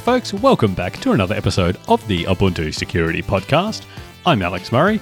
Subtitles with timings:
[0.00, 3.84] folks, welcome back to another episode of the Ubuntu Security Podcast.
[4.24, 4.98] I'm Alex Murray.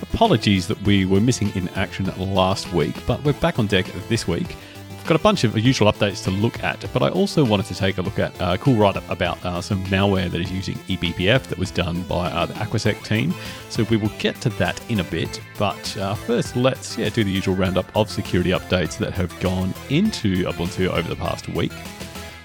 [0.00, 4.26] Apologies that we were missing in action last week, but we're back on deck this
[4.26, 4.56] week.
[4.88, 7.74] We've got a bunch of usual updates to look at, but I also wanted to
[7.74, 10.76] take a look at a cool write up about uh, some malware that is using
[10.76, 13.34] eBPF that was done by uh, the Aquasec team.
[13.68, 17.22] So we will get to that in a bit, but uh, first let's yeah, do
[17.22, 21.72] the usual roundup of security updates that have gone into Ubuntu over the past week.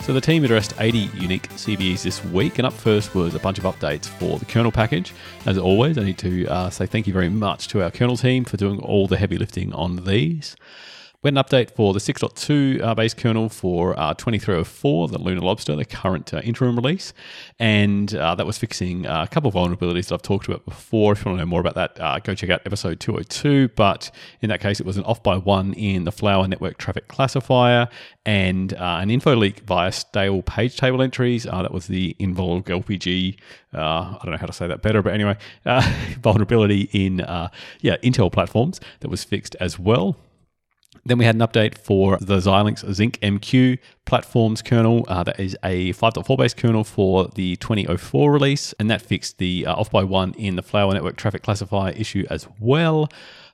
[0.03, 3.57] So the team addressed 80 unique CVEs this week, and up first was a bunch
[3.57, 5.13] of updates for the kernel package.
[5.45, 8.43] As always, I need to uh, say thank you very much to our kernel team
[8.43, 10.57] for doing all the heavy lifting on these.
[11.23, 15.39] We had an update for the 6.2 uh, base kernel for uh, 2304, the Lunar
[15.39, 17.13] Lobster, the current uh, interim release.
[17.59, 21.13] And uh, that was fixing uh, a couple of vulnerabilities that I've talked about before.
[21.13, 23.69] If you want to know more about that, uh, go check out episode 202.
[23.69, 27.07] But in that case, it was an off by one in the Flower Network Traffic
[27.07, 27.87] Classifier
[28.25, 31.43] and an info leak via stale page table entries.
[31.43, 33.37] that was the Invulg LPG.
[33.71, 35.37] I don't know how to say that better, but anyway,
[36.21, 37.19] vulnerability in
[37.79, 40.17] yeah Intel platforms that was fixed as well.
[41.05, 45.05] Then we had an update for the Xilinx ZynqMP platforms kernel.
[45.09, 49.65] Uh, that is a 5.4 base kernel for the 2004 release, and that fixed the
[49.65, 53.09] uh, off by one in the Flower Network traffic classifier issue as well.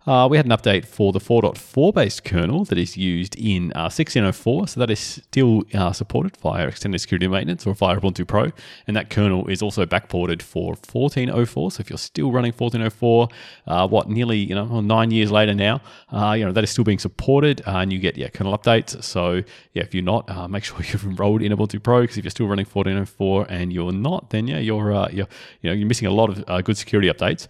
[0.10, 3.94] Uh, we had an update for the 4.4 based kernel that is used in uh,
[3.94, 4.68] 1604.
[4.68, 8.52] So that is still uh, supported via extended security maintenance or via Ubuntu Pro.
[8.88, 11.70] And that kernel is also backported for 1404.
[11.70, 13.28] So if you're still running 1404,
[13.68, 15.80] uh, what nearly you know nine years later now,
[16.12, 19.04] uh, you know that is still being supported, uh, and you get yeah kernel updates.
[19.04, 19.44] So
[19.76, 22.48] yeah, if you're not, make sure you've enrolled in Ubuntu Pro because if you're still
[22.48, 25.28] running 1404 and you're not, then yeah, you're you're
[25.62, 27.48] you know you're missing a lot of good security updates.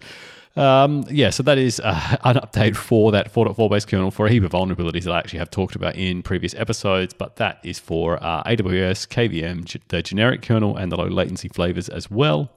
[0.56, 4.30] Um, yeah, so that is uh, an update for that 4.4 base kernel for a
[4.30, 7.78] heap of vulnerabilities that I actually have talked about in previous episodes, but that is
[7.78, 12.50] for uh, AWS, KVM, the generic kernel, and the low latency flavors as well.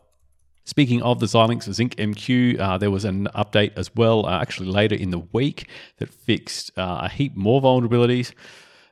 [0.65, 4.95] Speaking of the Xilinx ZynqMP, uh, there was an update as well, uh, actually later
[4.95, 5.67] in the week,
[5.97, 8.33] that fixed uh, a heap more vulnerabilities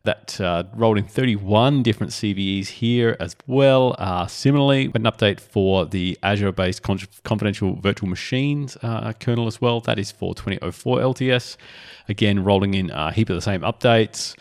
[0.04, 3.96] that uh, rolled in 31 different CVEs here as well.
[4.00, 9.62] Uh, similarly, an update for the Azure based con- confidential virtual machines uh, kernel as
[9.62, 9.80] well.
[9.80, 11.58] That is for 2004 LTS.
[12.10, 14.36] Again, rolling in a heap of the same updates.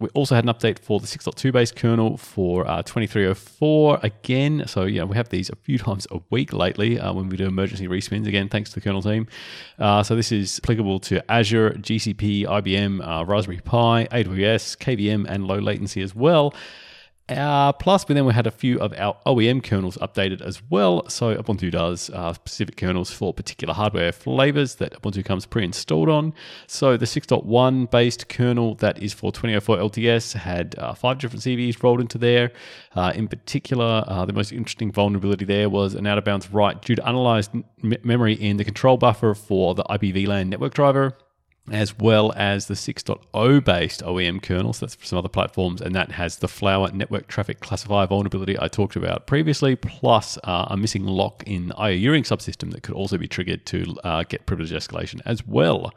[0.00, 4.64] We also had an update for the 6.2 base kernel for uh, 2304 again.
[4.66, 7.46] So, yeah, we have these a few times a week lately uh, when we do
[7.46, 9.28] emergency respins, again, thanks to the kernel team.
[9.78, 15.46] Uh, so, this is applicable to Azure, GCP, IBM, uh, Raspberry Pi, AWS, KVM, and
[15.46, 16.52] low latency as well.
[17.26, 21.08] Uh, plus, we then we had a few of our OEM kernels updated as well.
[21.08, 26.34] So Ubuntu does uh, specific kernels for particular hardware flavors that Ubuntu comes pre-installed on.
[26.66, 31.82] So the 6.1 based kernel that is for 2004 LTS had uh, five different CVEs
[31.82, 32.52] rolled into there.
[32.94, 37.02] Uh, in particular, uh, the most interesting vulnerability there was an out-of-bounds write due to
[37.02, 41.16] unaliased m- memory in the control buffer for the IPVLAN network driver
[41.70, 44.80] as well as the 6.0 based OEM kernels.
[44.80, 48.68] That's for some other platforms, and that has the Flower network traffic classifier vulnerability I
[48.68, 53.28] talked about previously, plus uh, a missing lock in IO subsystem that could also be
[53.28, 55.92] triggered to uh, get privilege escalation as well.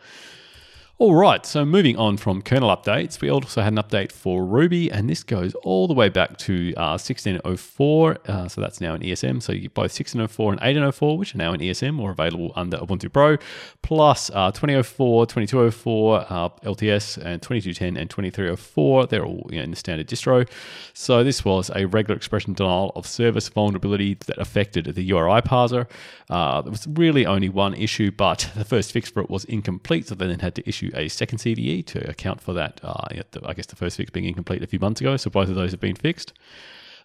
[0.99, 4.91] All right, so moving on from kernel updates, we also had an update for Ruby,
[4.91, 8.17] and this goes all the way back to uh, 1604.
[8.25, 9.43] Uh, so that's now in ESM.
[9.43, 12.77] So you get both 1604 and 1804, which are now in ESM or available under
[12.77, 13.37] Ubuntu Pro,
[13.83, 19.05] plus uh, 2004, 2204, uh, LTS, and 2210 and 2304.
[19.05, 20.49] They're all you know, in the standard distro.
[20.95, 25.85] So this was a regular expression denial of service vulnerability that affected the URI parser.
[26.27, 30.07] Uh, there was really only one issue, but the first fix for it was incomplete,
[30.07, 32.79] so they then had to issue a second CVE to account for that.
[32.83, 35.55] Uh, I guess the first fix being incomplete a few months ago, so both of
[35.55, 36.33] those have been fixed.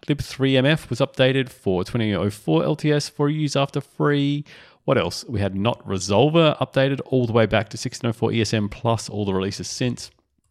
[0.06, 4.44] lib3mf was updated for 2004 LTS for use after free.
[4.84, 5.25] What else?
[5.28, 9.34] We had Knot Resolver updated all the way back to 1604 ESM plus all the
[9.34, 10.11] releases since.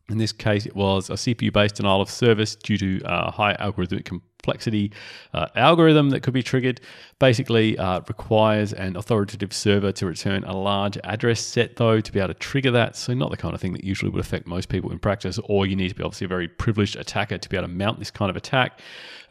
[0.09, 3.55] In this case, it was a CPU based denial of service due to uh, high
[3.55, 4.91] algorithmic complexity
[5.33, 6.81] uh, algorithm that could be triggered.
[7.19, 12.19] Basically, uh, requires an authoritative server to return a large address set, though, to be
[12.19, 12.95] able to trigger that.
[12.95, 15.65] So, not the kind of thing that usually would affect most people in practice, or
[15.65, 18.11] you need to be obviously a very privileged attacker to be able to mount this
[18.11, 18.79] kind of attack.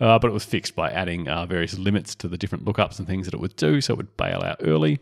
[0.01, 3.07] Uh, but it was fixed by adding uh, various limits to the different lookups and
[3.07, 4.99] things that it would do, so it would bail out early.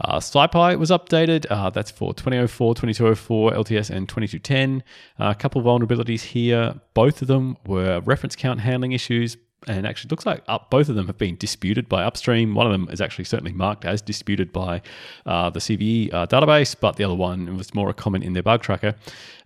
[0.00, 1.46] Uh, SciPy was updated.
[1.50, 4.82] Uh, that's for 2004, 2204, LTS, and 2210.
[5.18, 6.74] Uh, a couple vulnerabilities here.
[6.94, 9.36] Both of them were reference count handling issues.
[9.66, 12.54] and actually looks like up, both of them have been disputed by upstream.
[12.54, 14.82] One of them is actually certainly marked as disputed by
[15.26, 18.42] uh, the CVE uh, database, but the other one was more a comment in their
[18.42, 18.94] bug tracker.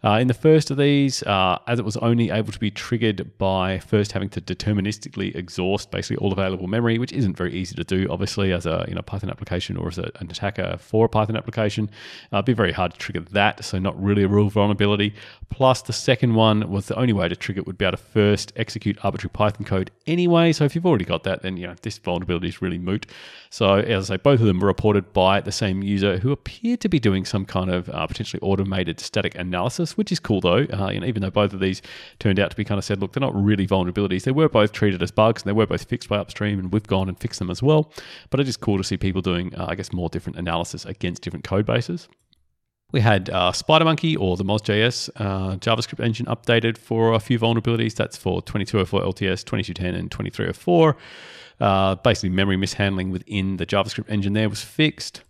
[0.05, 3.39] Uh, in the first of these, uh, as it was only able to be triggered
[3.39, 7.85] by first having to deterministically exhaust basically all available memory, which isn't very easy to
[7.85, 11.09] do, obviously, as a you know Python application or as a, an attacker for a
[11.09, 11.89] Python application.
[12.33, 15.15] Uh, it'd be very hard to trigger that, so not really a real vulnerability.
[15.51, 18.03] Plus, the second one was the only way to trigger it would be able to
[18.03, 20.53] first execute arbitrary Python code anyway.
[20.53, 23.07] So if you've already got that, then you know this vulnerability is really moot.
[23.51, 26.81] So as I say, both of them were reported by the same user who appeared
[26.81, 30.65] to be doing some kind of uh, potentially automated static analysis, which is cool though.
[30.65, 31.83] Uh, even though both of these
[32.19, 34.25] turned out to be kind of said, look, they're not really vulnerabilities.
[34.25, 36.87] They were both treated as bugs and they were both fixed by upstream, and we've
[36.87, 37.93] gone and fixed them as well.
[38.31, 41.23] But it is cool to see people doing, uh, I guess, more different analysis against
[41.23, 42.09] different code bases.
[42.93, 47.95] We had uh, SpiderMonkey or the mozjs uh, JavaScript engine updated for a few vulnerabilities.
[47.95, 50.97] That's for 2204 LTS, 2210, and 2304.
[51.59, 55.23] Uh, basically, memory mishandling within the JavaScript engine there was fixed.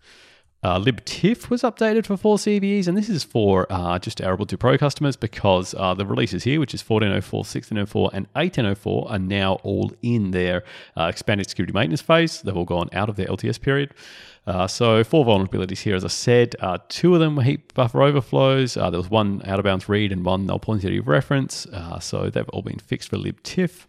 [0.64, 4.56] Uh, libtiff was updated for four CVEs, and this is for uh, just our Ubuntu
[4.56, 9.54] Pro customers because uh, the releases here, which is 1404, 1604, and 1804, are now
[9.64, 10.62] all in their
[10.96, 12.42] uh, expanded security maintenance phase.
[12.42, 13.92] They've all gone out of their LTS period.
[14.46, 16.54] Uh, so four vulnerabilities here, as I said.
[16.60, 18.74] Uh, two of them were heap buffer overflows.
[18.74, 21.66] There was one out of bounds read and one null pointer reference.
[21.66, 23.86] Uh, so they've all been fixed for libtiff.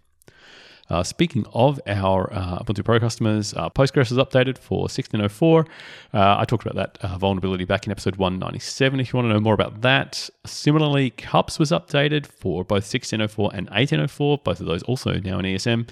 [0.89, 5.65] Uh, speaking of our uh, Ubuntu Pro customers, uh, Postgres is updated for 1604.
[6.13, 9.33] Uh, I talked about that uh, vulnerability back in episode 197 if you want to
[9.33, 10.29] know more about that.
[10.45, 15.45] Similarly, Cups was updated for both 1604 and 1804, both of those also now in
[15.45, 15.87] ESM.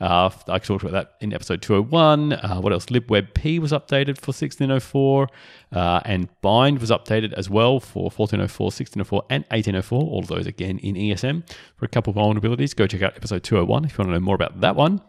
[0.00, 2.30] Uh, I talked about that in episode 201.
[2.62, 2.86] what else?
[2.86, 5.28] libwebp was updated for 1604.
[5.72, 10.00] Uh, and Bind was updated as well for 1404, 1604, and 1804.
[10.00, 11.42] All of those again in ESM
[11.74, 12.76] for a couple of vulnerabilities.
[12.76, 15.00] Go check out episode 201 if you want to know more about that one.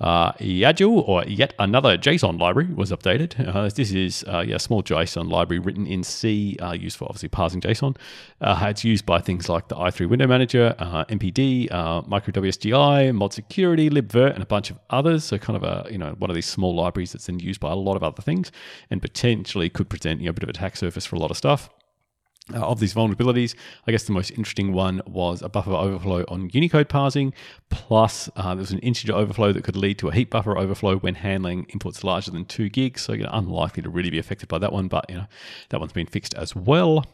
[0.00, 3.54] Uh, or yet another JSON library, was updated.
[3.54, 7.04] Uh, this is uh, yeah, a small JSON library written in C, uh, used for
[7.04, 7.96] obviously parsing JSON.
[8.40, 13.32] Uh, it's used by things like the i3 Window Manager, uh, MPD, uh, MicroWSGI, Mod
[13.32, 15.24] Security, libvirt, and a bunch of others.
[15.24, 17.70] So kind of a you know one of these small libraries that's then used by
[17.70, 18.50] a lot of other things,
[18.90, 21.36] and potentially could present you know, a bit of attack surface for a lot of
[21.36, 21.68] stuff.
[22.52, 23.54] Uh, of these vulnerabilities.
[23.86, 27.32] I guess the most interesting one was a buffer overflow on Unicode parsing,
[27.68, 30.96] plus uh, there was an integer overflow that could lead to a heap buffer overflow
[30.96, 33.02] when handling inputs larger than two gigs.
[33.02, 35.26] So you know, unlikely to really be affected by that one, but you know
[35.68, 37.04] that one's been fixed as well.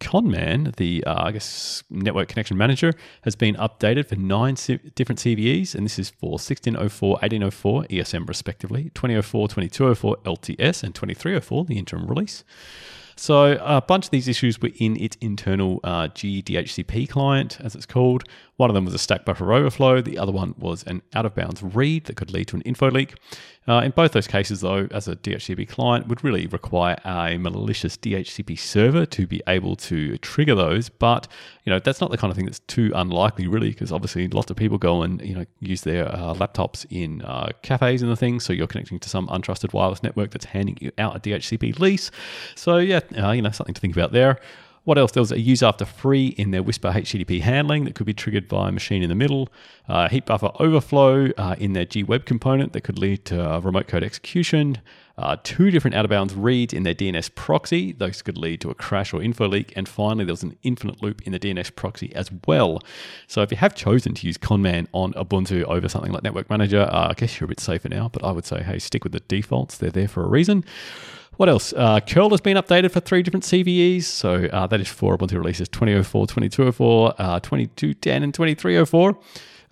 [0.00, 2.92] ConnMan, the uh, I guess network connection manager,
[3.22, 8.28] has been updated for nine C- different CVEs, and this is for 1604, 1804 ESM
[8.28, 12.42] respectively, 2004, 2204 LTS, and 2304 the interim release.
[13.16, 17.86] So a bunch of these issues were in its internal uh, GDHCP client, as it's
[17.86, 18.24] called.
[18.62, 20.00] One of them was a stack buffer overflow.
[20.00, 22.92] The other one was an out of bounds read that could lead to an info
[22.92, 23.16] leak.
[23.66, 27.96] Uh, in both those cases, though, as a DHCP client would really require a malicious
[27.96, 30.88] DHCP server to be able to trigger those.
[30.88, 31.26] But
[31.64, 34.48] you know that's not the kind of thing that's too unlikely, really, because obviously lots
[34.52, 38.16] of people go and you know use their uh, laptops in uh, cafes and the
[38.16, 38.44] things.
[38.44, 42.12] So you're connecting to some untrusted wireless network that's handing you out a DHCP lease.
[42.54, 44.38] So yeah, uh, you know something to think about there.
[44.84, 45.12] What else?
[45.12, 48.48] There was a use after free in their WISPr HTTP handling that could be triggered
[48.48, 49.48] by a machine in the middle.
[49.88, 53.86] Uh, heap buffer overflow uh, in their gweb component that could lead to uh, remote
[53.86, 54.78] code execution.
[55.16, 57.92] Uh, two different out of bounds reads in their DNS proxy.
[57.92, 59.72] Those could lead to a crash or info leak.
[59.76, 62.80] And finally, there was an infinite loop in the DNS proxy as well.
[63.28, 66.88] So if you have chosen to use ConnMan on Ubuntu over something like Network Manager,
[66.90, 68.08] uh, I guess you're a bit safer now.
[68.08, 69.78] But I would say, hey, stick with the defaults.
[69.78, 70.64] They're there for a reason.
[71.42, 71.72] What else?
[71.72, 74.04] Uh, curl has been updated for three different CVEs.
[74.04, 79.18] So uh, that is for Ubuntu releases 2004, 2204, uh, 2210, and 2304.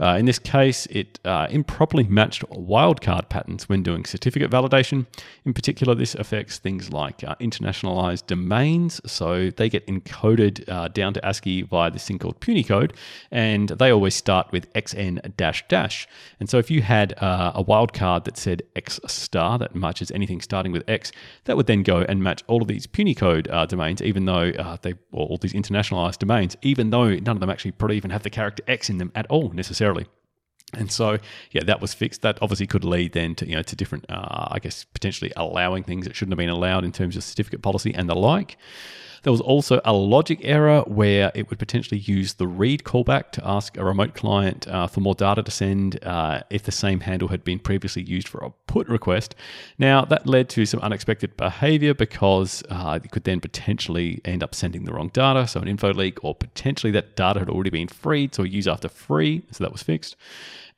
[0.00, 5.07] Uh, in this case, it uh, improperly matched wildcard patterns when doing certificate validation.
[5.45, 9.00] In particular, this affects things like uh, internationalized domains.
[9.04, 12.92] So they get encoded uh, down to ASCII via this thing called Punycode,
[13.30, 16.09] and they always start with xn dash dash.
[16.38, 20.40] And so if you had uh, a wildcard that said x star, that matches anything
[20.40, 21.12] starting with x,
[21.45, 25.37] that would then go and match all of these Punycode domains, even though they, all
[25.37, 28.88] these internationalized domains, even though none of them actually probably even have the character x
[28.88, 29.89] in them at all necessarily
[30.73, 31.18] And so,
[31.50, 32.23] yeah, that was fixed.
[32.23, 35.82] That obviously could lead then to you know to different, uh, I guess, potentially allowing
[35.82, 38.56] things that shouldn't have been allowed in terms of certificate policy and the like.
[39.23, 43.47] There was also a logic error where it would potentially use the read callback to
[43.47, 47.29] ask a remote client uh, for more data to send uh, if the same handle
[47.29, 49.35] had been previously used for a put request.
[49.79, 54.55] Now, that led to some unexpected behavior because uh, it could then potentially end up
[54.55, 57.89] sending the wrong data, so an info leak, or potentially that data had already been
[57.89, 60.17] freed, so use after free, so that was fixed.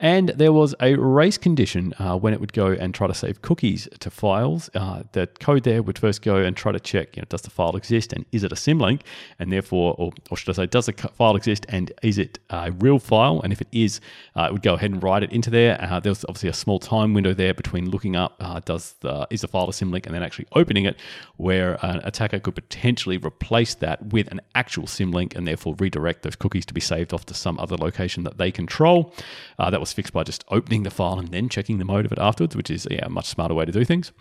[0.03, 3.41] And there was a race condition uh, when it would go and try to save
[3.41, 4.69] cookies to files.
[4.75, 7.51] Uh, the code there would first go and try to check, you know, does the
[7.51, 9.03] file exist and is it a symlink?
[9.39, 12.73] And therefore, or, or should I say, does the file exist and is it a
[12.73, 13.41] real file?
[13.43, 14.01] And if it is,
[14.35, 15.81] uh, it would go ahead and write it into there.
[15.81, 19.29] Uh, there was obviously a small time window there between looking up uh, does the
[19.31, 20.97] is the file a symlink and then actually opening it,
[21.37, 26.35] where an attacker could potentially replace that with an actual symlink and therefore redirect those
[26.35, 29.15] cookies to be saved off to some other location that they control.
[29.61, 32.13] Uh, that was fixed by just opening the file and then checking the mode of
[32.13, 34.13] it afterwards, which is yeah, a much smarter way to do things.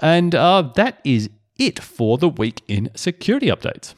[0.00, 3.94] And uh, that is it for the week in security updates.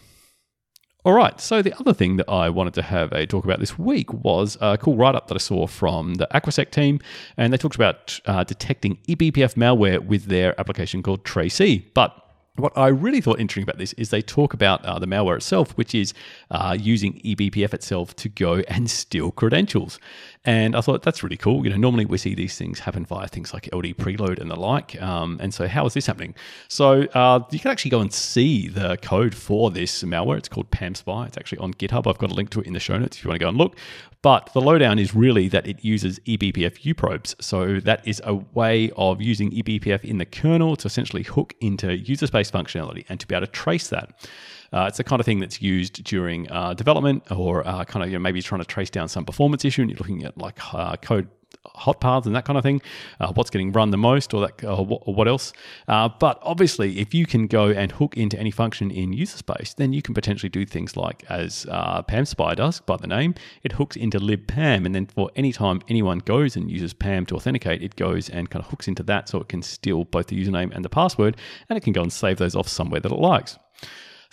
[1.07, 3.79] All right, so the other thing that I wanted to have a talk about this
[3.79, 6.99] week was a cool write up that I saw from the Aquasec team,
[7.37, 11.91] and they talked about uh, detecting eBPF malware with their application called Tracee.
[11.95, 12.24] But
[12.57, 15.73] what I really thought interesting about this is they talk about uh, the malware itself,
[15.73, 16.15] which is
[16.53, 19.99] uh, using eBPF itself to go and steal credentials.
[20.45, 21.65] And I thought that's really cool.
[21.65, 24.57] You know, normally we see these things happen via things like LD preload and the
[24.57, 25.01] like.
[25.03, 26.35] Um, and so, how is this happening?
[26.69, 30.39] So, uh, you can actually go and see the code for this malware.
[30.39, 31.27] It's called PamSpy.
[31.27, 32.07] It's actually on GitHub.
[32.07, 33.49] I've got a link to it in the show notes if you want to go
[33.49, 33.77] and look.
[34.25, 37.37] But the lowdown is really that it uses eBPF uprobes.
[37.41, 41.95] So that is a way of using eBPF in the kernel to essentially hook into
[41.95, 44.27] user space functionality and to be able to trace that.
[44.73, 48.09] Uh, it's the kind of thing that's used during uh, development or uh, kind of
[48.09, 50.59] you know, maybe trying to trace down some performance issue and you're looking at like
[50.73, 51.29] uh, code
[51.75, 52.81] hot paths and that kind of thing,
[53.21, 55.53] uh, what's getting run the most or that or what else.
[55.89, 59.75] Uh, but obviously, if you can go and hook into any function in user space,
[59.75, 63.73] then you can potentially do things like as uh, PamSpy does by the name, it
[63.73, 67.83] hooks into libpam, and then for any time anyone goes and uses Pam to authenticate,
[67.83, 70.75] it goes and kind of hooks into that so it can steal both the username
[70.75, 71.37] and the password,
[71.69, 73.59] and it can go and save those off somewhere that it likes.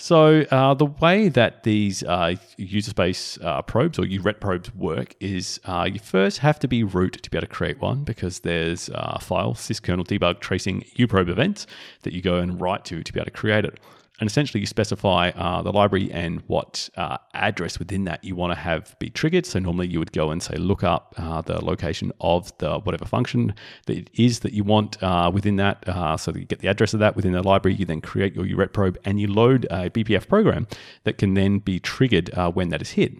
[0.01, 5.13] So uh, the way that these uh, user space uh, probes or URET probes work
[5.20, 8.39] is uh, you first have to be root to be able to create one because
[8.39, 11.67] there's a file syskernel debug tracing uprobe events
[12.01, 13.79] that you go and write to to be able to create it.
[14.21, 18.53] And essentially, you specify uh, the library and what uh, address within that you want
[18.53, 19.47] to have be triggered.
[19.47, 23.05] So normally, you would go and say look up uh, the location of the whatever
[23.05, 23.55] function
[23.87, 25.89] that it is that you want uh, within that.
[25.89, 27.73] Uh, so that you get the address of that within the library.
[27.73, 30.67] You then create your URET probe and you load a BPF program
[31.03, 33.13] that can then be triggered uh, when that is hit.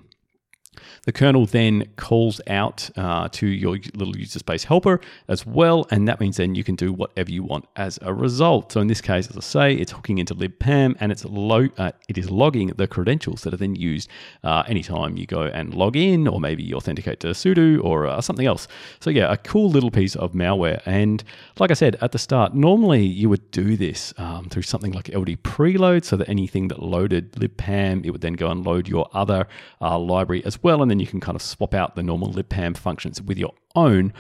[1.04, 6.08] The kernel then calls out uh, to your little user space helper as well, and
[6.08, 8.72] that means then you can do whatever you want as a result.
[8.72, 11.92] So in this case, as I say, it's hooking into libpam and it's lo- uh,
[12.08, 14.10] it is logging the credentials that are then used
[14.44, 18.22] uh, anytime you go and log in, or maybe you authenticate to sudo or uh,
[18.22, 18.68] something else.
[19.00, 20.82] So yeah, a cool little piece of malware.
[20.86, 21.24] And
[21.60, 25.10] like I said at the start, normally you would do this um, through something like
[25.10, 29.10] LD preload, so that anything that loaded libpam, it would then go and load your
[29.13, 29.48] other
[29.82, 32.77] uh, library as well, and then you can kind of swap out the normal libpam
[32.77, 34.13] functions with your own.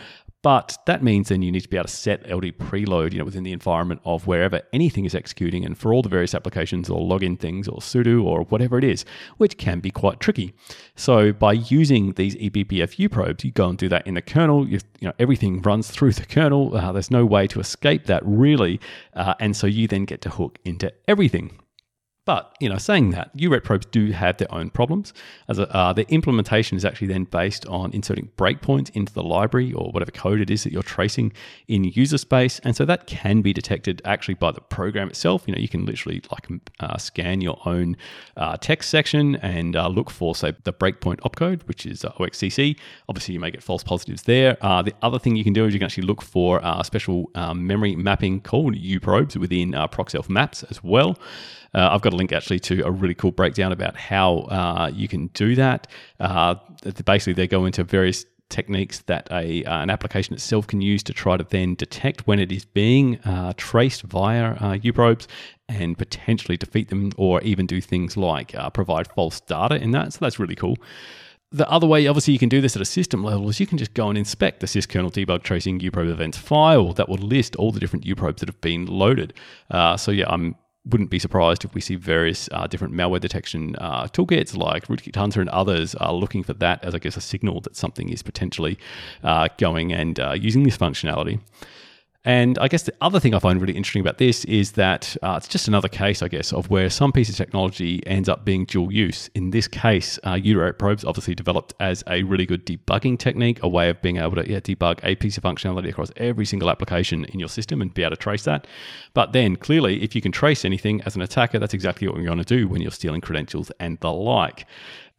[0.43, 3.25] But that means then you need to be able to set LD preload, you know,
[3.25, 6.99] within the environment of wherever anything is executing and for all the various applications or
[6.99, 9.05] login things or sudo or whatever it is,
[9.37, 10.53] which can be quite tricky.
[10.95, 14.67] So by using these eBPF probes, you go and do that in the kernel.
[14.67, 16.75] You, you know, everything runs through the kernel.
[16.75, 18.79] Uh, there's no way to escape that really.
[19.13, 21.60] Uh, and so you then get to hook into everything.
[22.23, 25.11] But you know, saying that, URET probes do have their own problems.
[25.49, 29.91] As uh, their implementation is actually then based on inserting breakpoints into the library or
[29.91, 31.33] whatever code it is that you're tracing
[31.67, 35.43] in user space, and so that can be detected actually by the program itself.
[35.47, 36.47] You know, you can literally like
[36.79, 37.97] uh, scan your own
[38.37, 42.77] uh, text section and uh, look for, say, the breakpoint opcode, which is uh, OXCC.
[43.09, 44.57] Obviously, you may get false positives there.
[44.61, 47.31] Uh, the other thing you can do is you can actually look for a special
[47.33, 51.17] um, memory mapping called uprobes within ProcSelf maps as well.
[51.73, 55.27] I've got a link actually to a really cool breakdown about how uh, you can
[55.27, 55.87] do that.
[56.19, 56.55] Uh,
[57.05, 61.13] basically, they go into various techniques that a, uh, an application itself can use to
[61.13, 65.27] try to then detect when it is being uh, traced via uh, uprobes
[65.69, 70.13] and potentially defeat them or even do things like uh, provide false data in that.
[70.13, 70.77] So that's really cool.
[71.53, 73.77] The other way, obviously, you can do this at a system level is you can
[73.77, 77.73] just go and inspect the syskernel debug tracing uprobe events file that will list all
[77.73, 79.33] the different uprobes that have been loaded.
[79.69, 83.75] Uh, so yeah, I'm wouldn't be surprised if we see various uh, different malware detection
[83.77, 87.21] uh, toolkits like Rootkit Hunter and others are looking for that as, I guess, a
[87.21, 88.79] signal that something is potentially
[89.23, 91.39] uh, going and uh, using this functionality.
[92.23, 95.33] And I guess the other thing I find really interesting about this is that uh,
[95.37, 98.65] it's just another case, I guess, of where some piece of technology ends up being
[98.65, 99.27] dual use.
[99.33, 100.37] In this case, uh,
[100.77, 104.47] probes obviously developed as a really good debugging technique, a way of being able to
[104.47, 108.03] yeah, debug a piece of functionality across every single application in your system and be
[108.03, 108.67] able to trace that.
[109.15, 112.25] But then clearly, if you can trace anything as an attacker, that's exactly what you're
[112.25, 114.67] going to do when you're stealing credentials and the like.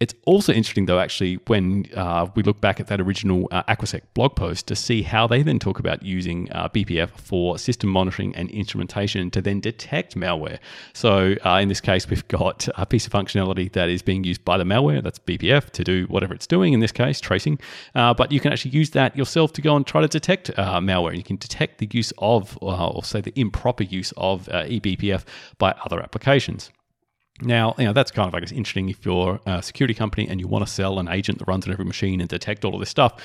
[0.03, 4.01] It's also interesting, though, actually, when uh, we look back at that original uh, Aquasec
[4.15, 8.35] blog post to see how they then talk about using uh, BPF for system monitoring
[8.35, 10.59] and instrumentation to then detect malware.
[10.93, 14.45] So, uh, in this case, we've got a piece of functionality that is being used
[14.45, 17.61] by the malware, that's BPF, to do whatever it's doing, in this case, tracing.
[17.95, 20.81] Uh, but you can actually use that yourself to go and try to detect uh,
[20.81, 21.17] malware.
[21.17, 25.23] You can detect the use of, or say, the improper use of eBPF
[25.59, 26.73] by other applications.
[27.41, 30.39] Now, you know, that's kind of, I guess, interesting if you're a security company and
[30.39, 32.81] you want to sell an agent that runs on every machine and detect all of
[32.81, 33.21] this stuff.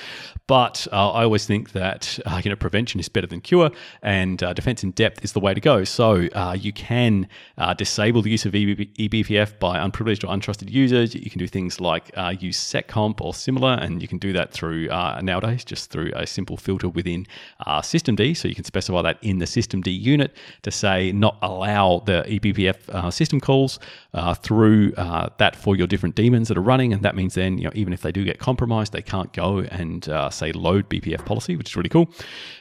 [0.46, 3.70] But uh, I always think that, uh, you know, prevention is better than cure
[4.02, 5.84] and uh, defense in depth is the way to go.
[5.84, 11.14] So uh, you can uh, disable the use of eBPF by unprivileged or untrusted users.
[11.14, 14.52] You can do things like uh, use seccomp or similar, and you can do that
[14.52, 14.88] through
[15.22, 17.26] nowadays just through a simple filter within
[17.66, 18.36] systemd.
[18.36, 23.12] So you can specify that in the systemd unit to say not allow the eBPF
[23.12, 23.78] system calls
[24.14, 26.92] uh, through uh, that for your different daemons that are running.
[26.92, 29.58] And that means then, you know, even if they do get compromised, they can't go
[29.58, 32.10] and uh, say load BPF policy, which is really cool.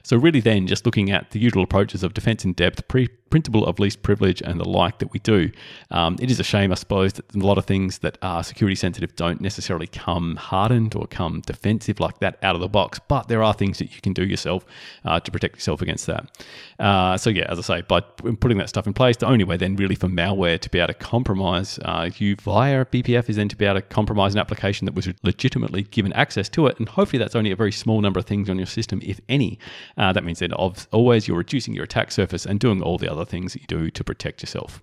[0.03, 3.65] So really then just looking at the usual approaches of defense in depth, pre printable
[3.65, 5.51] of least privilege and the like that we do.
[5.91, 8.75] Um, it is a shame, I suppose, that a lot of things that are security
[8.75, 13.27] sensitive don't necessarily come hardened or come defensive like that out of the box, but
[13.27, 14.65] there are things that you can do yourself
[15.05, 16.29] uh, to protect yourself against that.
[16.79, 19.57] Uh, so, yeah, as I say, by putting that stuff in place, the only way
[19.57, 23.49] then really for malware to be able to compromise uh, you via BPF is then
[23.49, 26.77] to be able to compromise an application that was legitimately given access to it.
[26.79, 29.59] And hopefully that's only a very small number of things on your system, if any.
[29.97, 33.16] Uh, that means that always you're reducing your attack surface and doing all the other
[33.17, 34.81] other things that you do to protect yourself.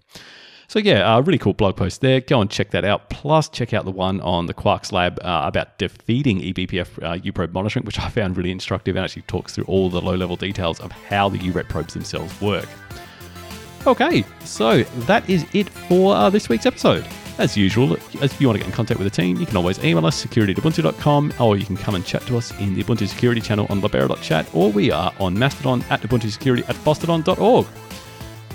[0.69, 2.21] So yeah, a really cool blog post there.
[2.21, 3.11] Go and check that out.
[3.11, 7.85] Plus, check out the one on the Quarkslab uh, about defeating eBPF uh, UProbe monitoring,
[7.85, 11.29] which I found really instructive and actually talks through all the low-level details of how
[11.29, 12.69] the URET probes themselves work.
[13.87, 17.07] Okay, so that is it for uh, this week's episode.
[17.37, 19.83] As usual, if you want to get in contact with the team, you can always
[19.85, 23.41] email us security.ubuntu.com or you can come and chat to us in the Ubuntu Security
[23.41, 27.67] channel on libera.chat or we are on Mastodon at Ubuntu Security at fosstodon.org.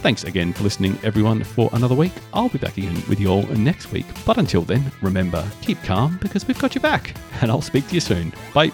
[0.01, 2.13] Thanks again for listening, everyone, for another week.
[2.34, 4.06] I'll be back again with you all next week.
[4.25, 7.15] But until then, remember, keep calm because we've got your back.
[7.41, 8.34] And I'll speak to you soon.
[8.54, 8.71] Bye.